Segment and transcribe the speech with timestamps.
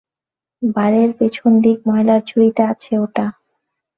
[0.61, 3.25] বারের পেছনদিকে, ময়লার ঝুড়িতে আছে ওটা।